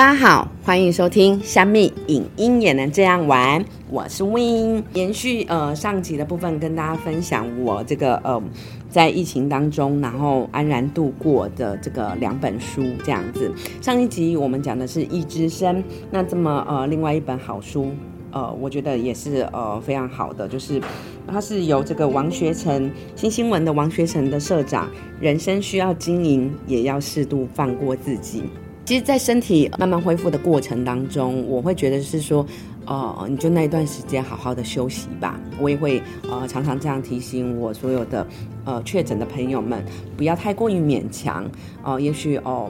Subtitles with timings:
[0.00, 4.82] 大家好，欢迎收听《香蜜影音也能这样玩》，我是 Win。
[4.94, 8.42] 延续呃上集的部分，跟大家分享我这个呃
[8.88, 13.52] 在疫情当中，然后安然度过的这个两本书这样子。
[13.82, 15.76] 上一集我们讲的是《一之声》，
[16.10, 17.90] 那这么呃另外一本好书，
[18.32, 20.80] 呃我觉得也是呃非常好的，就是
[21.28, 24.88] 它是由这个王学成新新闻的王学成的社长，
[25.20, 28.44] 人生需要经营，也要适度放过自己。
[28.90, 32.44] 其实，在身体慢慢恢复的过程当中，我会觉得是说，
[32.86, 35.38] 呃，你就那一段时间好好的休息吧。
[35.60, 38.26] 我也会呃常常这样提醒我所有的
[38.64, 39.80] 呃确诊的朋友们，
[40.16, 41.48] 不要太过于勉强。
[41.84, 42.68] 哦，也许哦，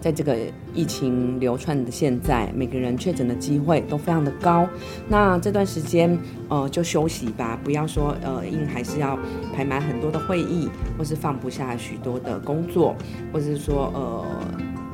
[0.00, 0.36] 在这个
[0.72, 4.68] 疫情流窜的现在，每个人确诊的机会都非常的高。
[5.08, 6.16] 那这段时间
[6.48, 9.18] 呃就休息吧，不要说呃硬还是要
[9.52, 12.94] 排满很多的会议，或是放不下许多的工作，
[13.32, 14.24] 或是说呃。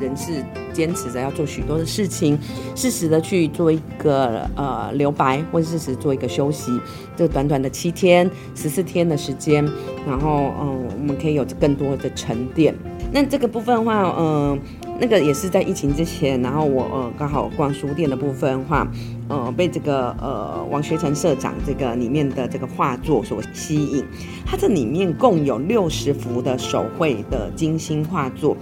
[0.02, 2.38] 人是坚持着要做许多的事情，
[2.74, 6.72] 适时的去做一个呃留白，或适时做一个休息。
[7.16, 9.64] 这短短的七天、十四天的时间，
[10.06, 12.74] 然后嗯，我们可以有更多的沉淀。
[13.12, 14.58] 那这个部分的话，嗯，
[14.98, 18.90] 那个也是在疫情之前，然后我呃刚好逛书店的部分话，
[19.28, 24.02] 呃，被这个呃王学成社长这个里面的这个画作所吸引。
[24.46, 28.56] 它这里面共有六十幅的手绘的精心画作。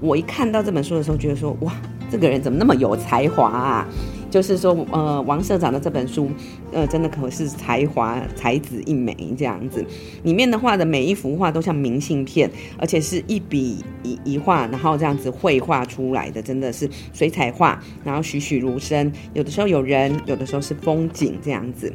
[0.00, 1.72] 我一看到这本书的时候，觉得说哇，
[2.10, 3.86] 这个人怎么那么有才华啊？
[4.28, 6.28] 就是说，呃，王社长的这本书，
[6.72, 9.82] 呃，真的可是才华才子一枚这样子。
[10.24, 19.10] 里面的画的每一幅画都像明信片，而且是一笔一一画，然后这样子绘画出来的，真的是水彩画，然后栩栩如生。
[19.32, 21.90] 有的时候有人，有的时候是风景这样子。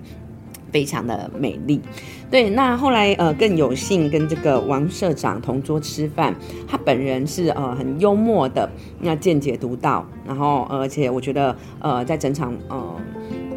[0.72, 1.82] 非常的美丽，
[2.30, 2.50] 对。
[2.50, 6.36] 那后来呃更有幸跟这个王社长同桌吃饭，
[6.68, 12.96] 他本人是呃很幽默的，那见解独到，然后而且我觉得呃在整场呃。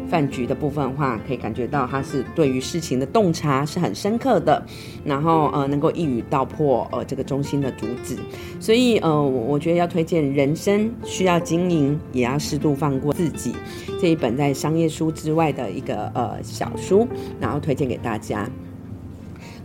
[0.09, 4.63] 饭局的部分的话，可以感觉到他是对于事情的洞察是很深刻的，
[5.03, 8.17] 然后呃能够一语道破呃这个中心的主旨，
[8.59, 13.53] 所以呃我觉得要推荐人生需要经营，也要适度放过自己
[13.99, 17.07] 这一本在商业书之外的一个呃小书，
[17.39, 18.49] 然后推荐给大家。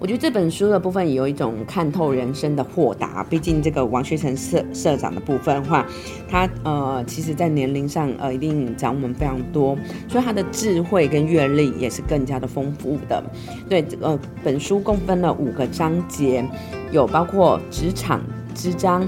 [0.00, 3.22] 我觉得这本书的部分有一种看透人生的豁达。
[3.24, 5.86] 毕竟这个王学成社社长的部分的话，
[6.26, 9.76] 他呃，其实在年龄上呃，一定长我们非常多，
[10.08, 13.22] 所以他的智慧跟阅历也是更加的丰富的。
[13.68, 16.42] 对，呃，本书共分了五个章节，
[16.90, 18.22] 有包括职场
[18.54, 19.06] 之章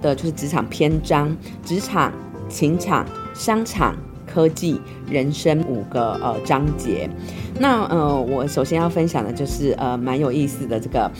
[0.00, 2.12] 的，就是职场篇章、职场、
[2.48, 3.04] 情场、
[3.34, 3.96] 商场。
[4.32, 4.80] 科技
[5.10, 7.08] 人生五个呃章节，
[7.58, 11.10] 那呃我首先要分享的就是呃蛮有意思的这个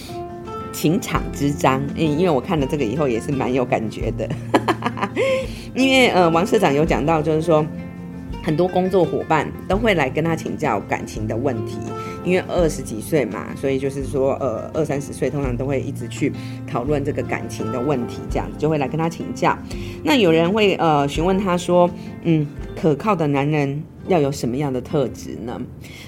[0.73, 4.29] 情场之章，嗯因为我看了这个以后也是蛮有感觉的，
[5.75, 7.67] 因为呃王社长有讲到就是说
[8.43, 11.77] 很多工作伙伴都会来跟他请教感情的问题。
[12.25, 16.33] 因为二十几岁嘛，所以就是说，呃，二三十岁通常都会一直去
[16.67, 19.57] 讨论这个感情的问题，这样子就会来跟他请教。
[20.05, 21.91] 那有人会呃询问他说，
[22.23, 25.61] 嗯，可靠的男人要有什么样的特质呢？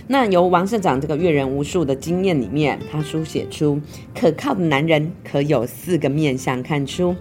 [0.09, 3.81] 那由王社长这个阅人无数的经验里面，他书写出
[4.15, 7.15] 可靠的男人可有四个面相看出。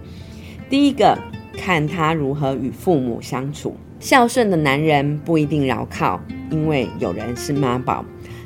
[0.68, 1.18] 第一个，
[1.56, 3.76] 看他如何与父母相处。
[4.00, 6.20] 孝顺的男人不一定牢靠，
[6.50, 8.04] 因为有人是妈宝。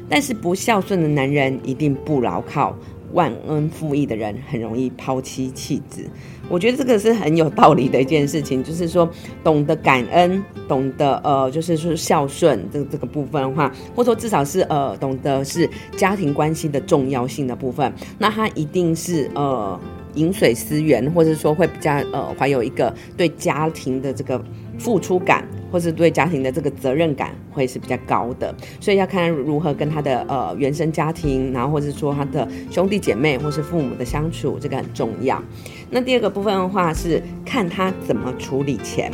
[0.09, 2.77] 但是不孝顺的男人一定不牢靠，
[3.13, 6.05] 忘恩负义的人很容易抛妻弃子。
[6.49, 9.09] 我觉得这个是很有道理的一件事情，就是说
[9.43, 19.77] 懂得感恩，懂得呃，就是说孝顺这这个部分的话，或者说至少是呃，懂得是家庭关系的重要性的部分，那他一定是呃
[20.15, 24.41] 饮水思源，或者说会比较呃怀有一个对家庭的这个
[24.79, 25.45] 付出感。
[25.69, 35.43] 或是对家庭的这个责任感会是比较高的，所以要看如何跟他的呃原生家庭，然后或者说他的兄弟姐妹或是父母的相处，这个很重要。
[35.91, 39.11] 那第二个部分的话是看他怎么处理钱，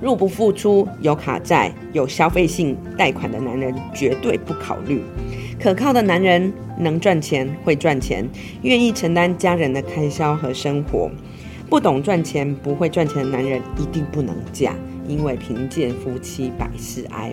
[0.00, 5.00] 入不敷出、有卡债、有消费性贷款的男人绝对不考虑。
[5.62, 8.28] 可靠的男人能赚钱、会赚钱，
[8.62, 11.08] 愿意承担家人的开销和生活。
[11.70, 14.74] 不懂赚钱、不会赚钱的男人一定不能嫁。
[15.08, 17.32] 因为贫贱夫妻百事哀，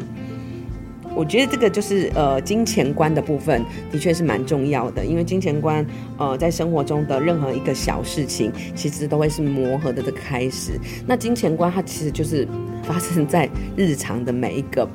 [1.14, 5.06] 我觉得这个就是呃金钱观的部分，的确是蛮重要的。
[5.06, 5.86] 因为金钱观，
[6.18, 10.72] 呃，在生活中的任何一个小事情，其实都会是磨合的这个开始。
[11.06, 12.48] 那金钱观它其实就是
[12.84, 14.88] 发生在日常的每一个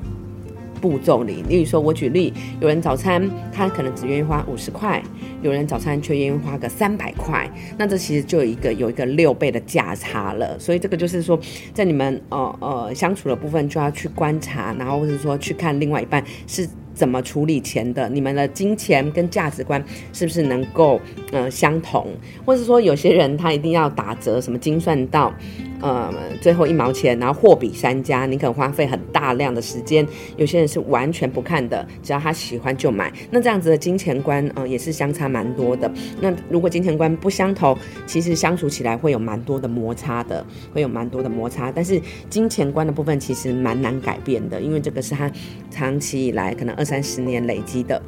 [0.83, 1.43] 步骤里。
[1.49, 2.31] 例如说，我举例，
[2.61, 5.03] 有人早餐他可能只愿意花五十块，
[5.41, 10.59] 有人早餐却愿意花个三百块，那这其实就有一个有一个六倍的价差了。
[10.59, 11.39] 所以这个就是说，
[11.73, 16.69] 在你们呃呃相处的部分就要去观察，然后或者说去看另外一半是。
[16.95, 18.09] 怎么处理钱的？
[18.09, 21.01] 你们的金钱跟价值观是不是能够
[21.33, 22.07] 呃相同？
[22.45, 25.33] 或者说有些人他一定要打折，什么精算到
[25.81, 30.07] 呃最后一毛钱，然后货比三家，你可能花费很大量的时间。
[30.37, 33.11] 有些人是完全不看的，只要他喜欢就买。
[33.31, 35.91] 那这样子的金钱观呃也是相差蛮多的。
[36.21, 40.45] 那如果金钱观不相同，其实相处起来会有蛮多的摩擦的，
[40.75, 41.73] 会有蛮多的摩擦。
[41.73, 45.31] 但是金钱观的部分其实蛮难改变的，因为这个是他
[45.71, 46.82] 长期以来可能。
[46.83, 48.03] 二三十年累积的，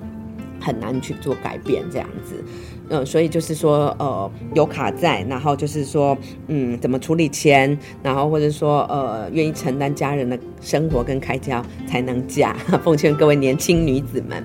[0.60, 2.44] 很难去做改变，这样子，
[2.88, 6.18] 嗯，所以就是说，呃，有卡在，然后就是说，
[6.48, 12.52] 嗯，怎么处理钱，然后或者说，呃，愿意承担家人的生活跟开销才能嫁。
[12.82, 14.42] 奉劝各位年轻女子们。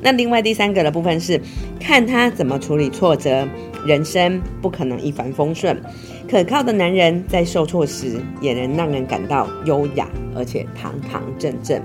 [0.00, 1.38] 那另外第三个的部分是，
[1.78, 3.46] 看他怎么处理挫折，
[3.84, 5.78] 人生不可能一帆风顺。
[6.30, 11.82] 可靠的男人在受挫时，也能让人感到优雅，而且堂堂正正。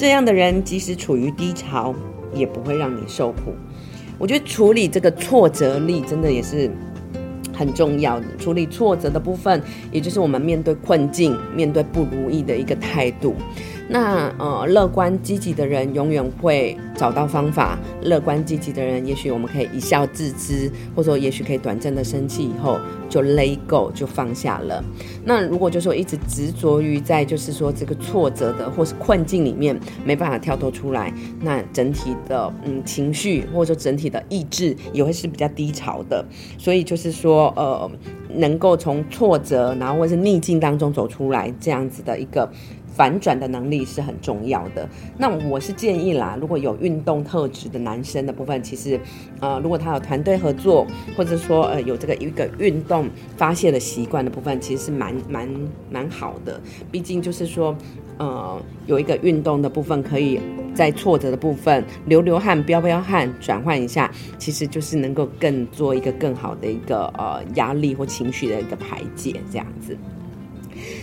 [0.00, 1.94] 这样的人，即使处于低潮，
[2.32, 3.52] 也不会让你受苦。
[4.16, 6.70] 我觉得处理这个挫折力，真的也是
[7.52, 8.24] 很重要的。
[8.38, 9.62] 处理挫折的部分，
[9.92, 13.34] 也就是我们面对困境、面对不如意的一个态度。
[13.92, 17.76] 那呃，乐观积极的人永远会找到方法。
[18.02, 22.78] 乐观积极的人，也许我们可以一笑置之，或者说也许可以短暂的生气以后
[23.08, 24.82] 就 let go 就放下了。
[25.24, 36.24] 那如果就说一直执着于在就是说这个挫折的或是困境里面没办法跳脱出来，那整体的嗯情绪或者说整体的意志也会是比较低潮的。
[36.56, 37.90] 所以就是说呃，
[38.36, 42.48] 能够从挫折然后或是逆境当中走出来这样子的一个。
[43.00, 44.86] 反转的能力是很重要的。
[45.16, 49.00] 那我是建议啦，如果有运动特质的男生的部分，其实，
[49.40, 50.86] 呃，如果他有团队合作，
[51.16, 53.08] 或者说呃有这个一个运动
[53.38, 55.48] 发泄的习惯的部分，其实是蛮蛮
[55.90, 56.60] 蛮好的。
[56.90, 57.74] 毕竟就是说，
[58.18, 60.38] 呃，有一个运动的部分，可以
[60.74, 69.96] 在挫折的部分流流汗、飙飙汗，转换一下，其实就是能够更做一个更好的一个呃压力或情绪的一个排解，这样子。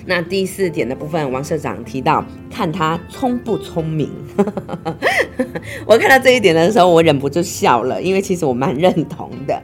[0.05, 4.09] 那第四点的部分，王社长提到，看他聪不聪明。
[5.85, 9.61] 我看到这一点的时候，我忍不住笑了，因为其实我蛮认同的，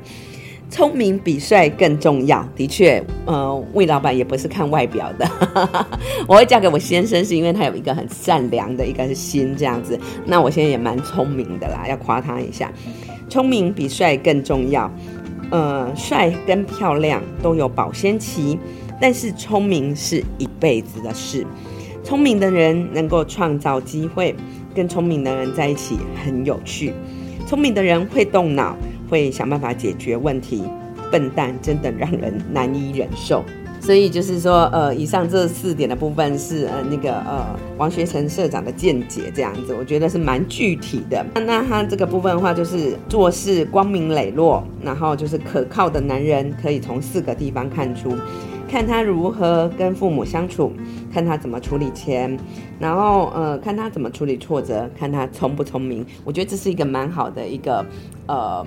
[0.70, 2.48] 聪明比帅更重要。
[2.56, 5.30] 的确，呃，魏老板也不是看外表的。
[6.28, 10.00] 我会嫁给我先生，是因为他有一个很善良的一个心，这样子。
[10.26, 12.72] 那我现在也蛮聪明的啦，要夸他一下。
[13.30, 14.92] 聪明比帅更重要。
[15.52, 18.58] 呃，帅跟漂亮都有保鲜期。
[19.00, 21.46] 但是聪明是一辈子的事，
[22.04, 24.36] 聪明的人能够创造机会，
[24.74, 26.94] 跟聪明的人在一起很有趣。
[27.48, 28.76] 聪明的人会动脑，
[29.10, 30.64] 会想办法解决问题。
[31.12, 33.44] 笨蛋真的让人难以忍受。
[33.80, 37.46] 所以就是说，呃，以上这四点的部分是呃那个呃
[37.78, 41.24] 王学成社长的见解，这样子，我觉得是蛮具体的。
[41.36, 48.16] 那他这个部分的话，就是做事光明磊落，然后就是可靠的男人，可以从四个地方看出。
[48.74, 50.74] 看他如何跟父母相处，
[51.14, 52.36] 看他怎么处理钱，
[52.80, 56.04] 然后呃，看他怎么处理挫折，看他聪不聪明。
[56.26, 57.86] 我觉得这是一个蛮好的一个
[58.26, 58.66] 呃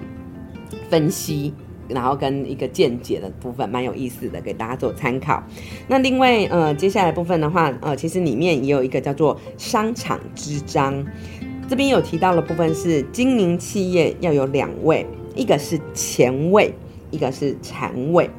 [0.88, 1.52] 分析，
[1.88, 5.42] 然后跟一个见解的部分，蛮有意思的，给大家做参考。
[5.88, 11.04] 那另外呃，接下来部分的话，呃，其实里面也有一个叫做商场之章，
[11.68, 15.04] 这边有提到的部分是经营企业要有两位，
[15.34, 16.72] 一个是前位，
[17.10, 18.30] 一个是禅位。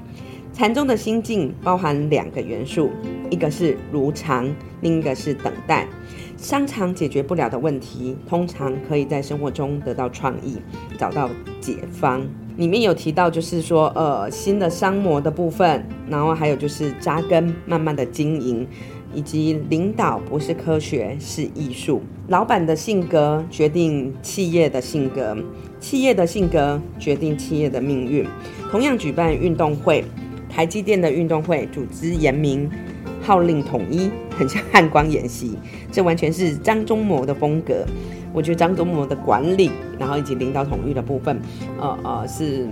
[0.57, 2.89] 禅中的心境包含两个元素，
[3.29, 5.87] 一个是如常，另一个是等待。
[6.35, 10.57] 商场解决不了的问题，通常可以在生活中得到创意，
[10.97, 11.29] 找到
[11.61, 12.27] 解方。
[12.55, 18.67] 里面有提到，就是说，呃，新的商模的部分，然后还有就是扎根，慢慢的经营，
[19.13, 22.01] 以及领导不是科学，是艺术。
[22.29, 25.37] 老板的性格决定企业的性格，
[25.79, 28.25] 企业的性格决定企业的命运。
[28.71, 30.03] 同样举办运动会。
[30.57, 32.67] 台积电的运动会组织严明，
[33.21, 35.55] 号令统一，很像汉光演习。
[35.91, 37.85] 这完全是张忠谋的风格。
[38.33, 41.39] 我觉得张忠谋的管理，然后以及领导统一的部分，
[41.79, 42.67] 呃呃，是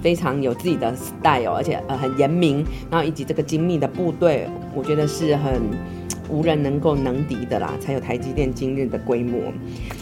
[0.00, 2.64] 非常有自己的 style，而且呃很严明。
[2.90, 5.60] 然后以及这个精密的部队，我觉得是很
[6.30, 9.38] 无人能够能敌的啦，才有台积电今日的规模。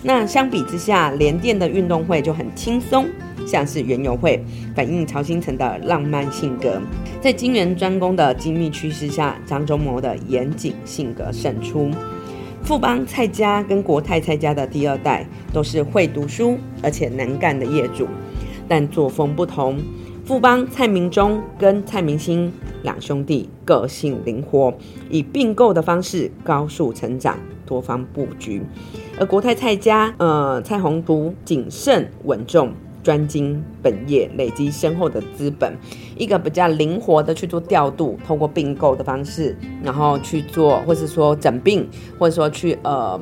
[0.05, 3.05] 那相比之下，联电的运动会就很轻松。
[3.49, 4.39] 像是园游会，
[4.77, 6.79] 反映曹新成的浪漫性格，
[7.19, 11.91] 在金元专攻的精密趋势下，张忠谋的严谨性格胜出。
[12.63, 18.07] 富邦蔡家跟国泰蔡家的第二代都是会读书而且能干的业主，
[18.69, 19.79] 但作风不同。
[20.27, 22.53] 富邦蔡明忠跟蔡明兴
[22.83, 24.75] 两兄弟个性灵活，
[25.09, 28.61] 以并购的方式高速成长，多方布局；
[29.19, 32.71] 而国泰蔡家，呃，蔡宏图谨慎稳重。
[33.09, 35.75] 专精本业，累积深厚的资本，
[36.19, 41.89] 一个比较灵活的去做调度，通过并购的方式，然后去做，或是说整并，
[42.19, 43.19] 或者说去呃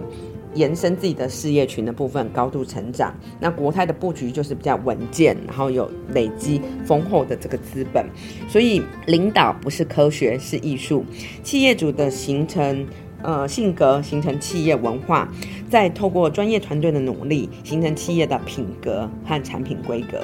[0.55, 3.14] 延伸自己的事业群的部分，高度成长。
[3.38, 8.05] 那国泰的布局就是比较稳健，然后有累积丰厚的这个资本。
[8.49, 11.05] 所以领导不是科学，是艺术。
[11.45, 12.85] 企业主的形成。
[13.26, 15.28] 呃，性格形成企业文化，
[15.68, 20.21] 再透过专业团队的努力，形成企业的品格和产品规格。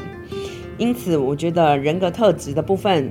[0.78, 3.10] 因此，我觉得人格特质的部分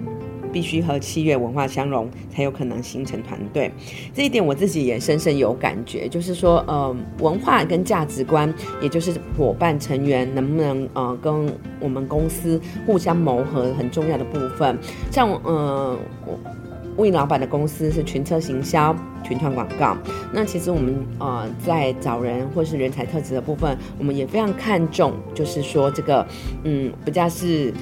[0.49, 3.69] 必须和企业文化相融，才有可能形成团队。
[4.13, 14.77] 这一点我自己也深深有感觉，就是说，呃，文化跟价值观，也就是伙伴成员能不能呃跟我们公司互相磨合很重要的部分。
[15.11, 16.39] 像呃我。
[16.97, 19.97] 魏老板的公司是群车行销、群团广告。
[20.33, 26.25] 那其实我们呃在找人或是人才特质的部分，我们也非常看重，就是说这个
[26.63, 27.73] 嗯不加是。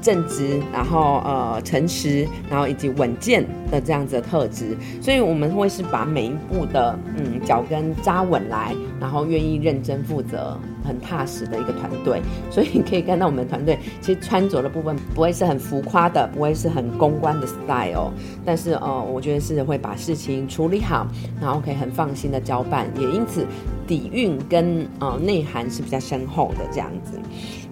[0.00, 12.20] 正直，然后呃诚实，然后以及稳健的这样子的特质，所以我们会是把每一步的嗯脚跟扎稳来，然后愿意认真负责、很踏实的一个团队。
[12.50, 18.10] 所以你可以看到我们团队 其实穿着的部分不会是很浮夸的，不会是很公关的 style，
[18.44, 21.06] 但是呃我觉得是会把事情处理好，
[21.40, 23.46] 然后可以很放心的交办，也因此
[23.90, 27.18] 底蕴跟呃内涵是比较深厚的这样子。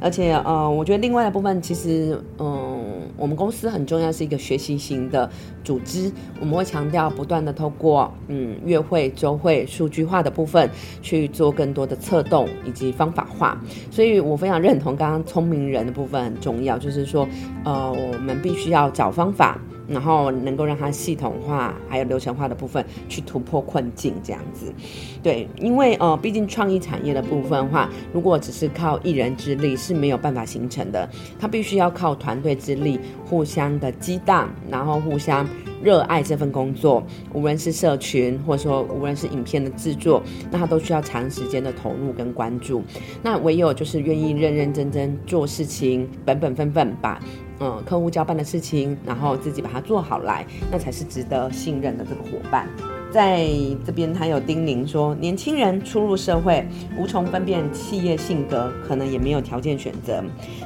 [0.01, 5.29] 而且，呃，我觉得另外的部分，其实，嗯，我们公司很重要是一个学习型的
[5.63, 6.11] 组织，
[6.41, 10.69] 我们会强调不断的透过，嗯，月会、周会、数据化的部分
[11.03, 13.61] 去做更多的策动以及方法化。
[13.91, 17.29] 所以我非常认同刚刚聪明人的部分很重要，就是说，
[17.65, 19.61] 呃，我们必须要找方法。
[19.89, 24.73] 然后能够让它系统化，还有流程化的部分去突破困境，这样子，
[25.23, 35.49] 对，因为呃，毕竟创意产业的部分的话，如果只是靠一人之力是没有办法形成的，它必须要靠团队之力，互相的激荡，然后互相
[35.83, 37.03] 热爱这份工作，
[37.33, 42.83] 无论是社群，或者说无论是影片的制作，那它都需要长时间的投入跟关注。
[43.23, 47.19] 那唯有就是愿意认认真真做事情，本本分分把。
[47.61, 52.69] 嗯，客户交办的事情，然后自己把它做好来，那才是值得信任的这个伙伴。
[53.11, 53.49] 在
[53.87, 56.63] 这边，他有叮咛说，年轻人初入社会，
[56.99, 60.23] 无从分辨企业性格，可能也没有条件选择。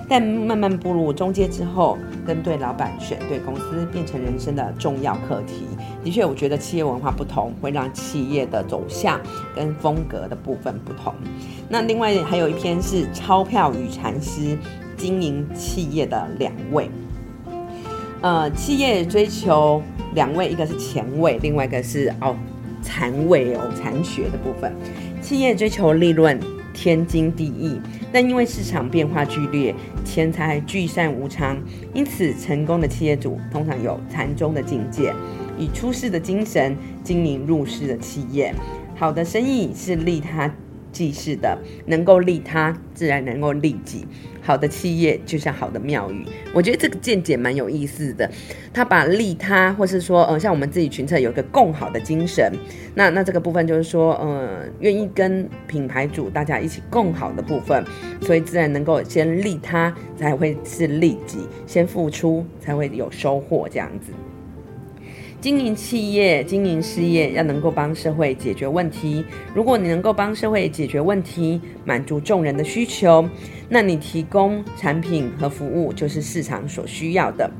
[0.08, 1.96] 但慢慢步入中阶之后，
[2.26, 5.64] 跟对老板、选对公司，变成人生的重要课题。
[6.02, 9.20] 的确，我觉得企业文化不同，会让企业的走向
[9.54, 11.14] 跟风格的部分不同。
[11.68, 14.58] 那另外还有一篇是钞票与禅师。
[15.02, 16.88] 经营企业的两位，
[18.20, 19.82] 呃，企业追求
[20.14, 22.36] 两位，一个是前卫，另外一个是哦
[22.80, 24.72] 残位哦残血的部分。
[25.20, 26.38] 企业追求利润，
[26.72, 27.80] 天经地义，
[28.12, 31.60] 但因为市场变化剧烈，钱财聚散无常，
[31.92, 35.12] 因此成功的企业主通常有禅宗的境界，
[35.58, 38.54] 以出世的精神经营入世的企业。
[38.94, 40.48] 好的生意是利他。
[40.92, 44.06] 济世的能够利他，自然能够利己。
[44.44, 48.28] 好的企业就像好的庙宇，我觉得这个见解蛮有意思的。
[48.74, 52.52] 他把利他，或是说，呃，像我们自己群策有一个共好的精神，
[52.96, 57.84] 那那这个部分就是说，呃，愿意跟品牌主大家一起共好的部分，
[58.20, 64.10] 所以自然能够先利他，才会是利己，先付出才会有收获这样子。
[65.42, 69.24] 经营企业、经营事业，要能够帮社会解决问题。
[69.52, 73.28] 如果你能够帮社会解决问题，满足众人的需求，
[73.68, 77.50] 那你提供产品和服务就是市场所需要的。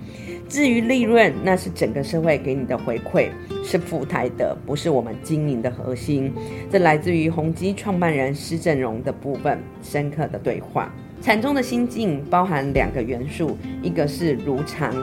[0.49, 3.31] 至于利润，那是整个社会给你的回馈，
[3.65, 6.33] 是附带的，不是我们经营的核心。
[6.71, 10.89] 这来自于宏基创办人施正荣的部分深刻的对话。
[11.21, 14.95] 禅中的心境包含两个元素，一个是如常。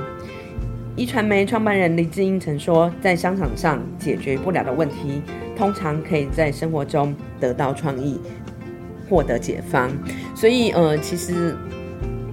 [0.99, 5.21] 一传媒创办人李志英曾说，在商场上解决不了的问题，
[5.55, 8.19] 通常可以在生活中得到创意，
[9.09, 9.89] 获得解放。
[10.35, 11.55] 所以，呃，其实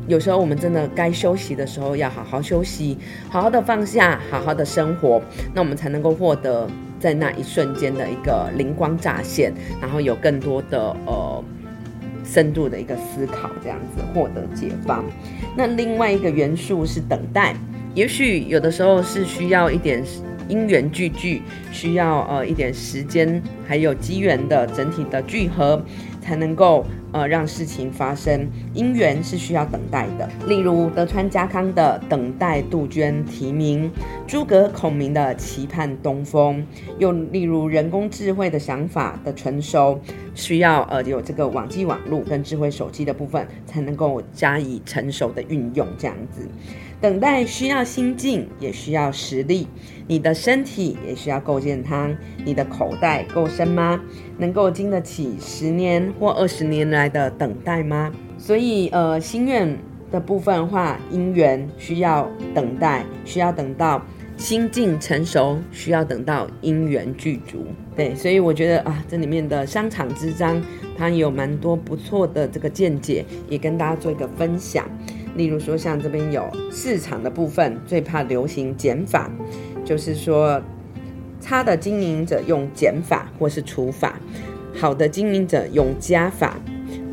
[0.09, 2.99] 有时候我们真的该休息的时候，要好好休息，
[3.31, 5.23] 好好的放下，好好的生活，
[5.55, 6.69] 那我们才能够获得
[6.99, 11.45] 在那一瞬间的一个灵光乍现，然后有更多的呃
[12.25, 15.05] 深度的一个思考，这样子获得解放。
[15.57, 17.55] 那另外一个元素是等待。
[17.97, 20.05] 也许有的时候是需要一点
[20.51, 21.41] 因缘聚聚，
[21.73, 25.83] 需要呃一点时间，还有机缘的整体的聚合，
[26.21, 28.47] 才能够呃让事情发生。
[28.75, 33.91] 姻缘是需要等待的，例如德川家康的等待杜鹃提名，
[34.27, 36.63] 诸葛孔明的期盼东风，
[36.99, 39.99] 又例如人工智慧的想法的成熟，
[40.35, 46.47] 需要呃有这个网际网络跟智慧手机的部分，才能够加以成熟的运用，这样子。
[46.99, 49.69] 等待需要心境，也需要实力。
[50.09, 54.01] 你的身体也需要够健康，你的口袋够深吗？
[54.39, 58.13] 能够经得起十年或二十年来的等待吗？
[58.39, 59.77] 所以，呃，心愿
[60.11, 64.01] 的部分话，姻缘需要等待，需要等到
[64.37, 67.65] 心境成熟，需要等到姻缘具足。
[67.97, 70.63] 对，所以我觉得啊，这里面的商场之章，
[70.97, 74.85] 它有蛮多不错的这个见解，也跟大家做一个分享。
[75.35, 79.31] 例如说，像这边有市场的部分，最怕流行减法，
[79.85, 80.61] 就是说，
[81.41, 84.19] 差的经营者用减法或是除法，
[84.75, 86.59] 好的经营者用加法。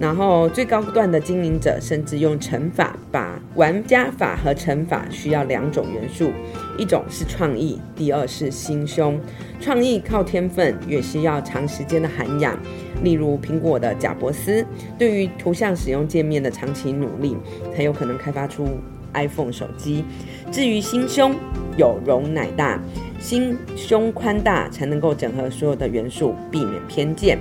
[0.04, 6.30] 然后最高段的经营者甚至用乘法，把玩加法和乘法需要两种元素，
[6.78, 9.18] 一种是创意，第二是心胸。
[9.62, 12.60] 创意靠天分，也需要长时间的涵养。
[13.02, 14.66] 例如苹果的贾伯斯，
[15.00, 17.38] 对于图像使用界面的长期努力，
[17.74, 18.68] 才有可能开发出
[19.14, 20.04] iPhone 手机。
[20.52, 21.34] 至于心胸，
[21.78, 22.78] 有容乃大，
[23.22, 27.40] 心胸宽大才能够整合所有的元素，避免偏见。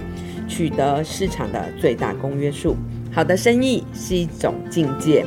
[0.53, 2.77] 取得市场的最大公约数，
[3.11, 5.25] 好的生意是一种境界。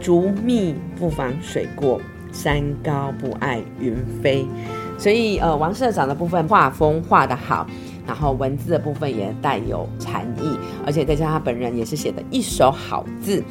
[0.00, 2.00] 竹密不妨水过，
[2.32, 4.46] 山高不爱云飞。
[4.96, 7.66] 所以，呃，王社长的部分画风画得好，
[8.06, 10.56] 然后文字的部分也带有禅意，
[10.86, 13.44] 而且再加上他本人也是写的一手好字。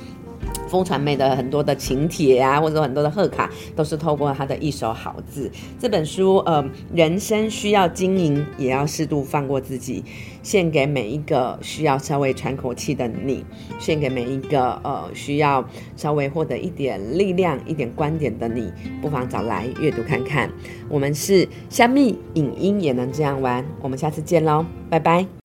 [0.74, 5.52] 风传媒的很多的请帖啊，或者很多的贺卡，都是透过他的一手好字。
[5.80, 10.04] 这本书，呃，人生需要经营，也要适度放过自己。
[10.42, 13.46] 献给每一个需要稍微喘口气的你，
[13.80, 15.64] 献给每一个呃需要
[15.96, 20.50] 稍微获得一点力量、一点观点的你，不妨找来阅读看看。
[20.90, 25.43] 我们是香蜜影音也能这样玩，我们下次见喽，拜拜。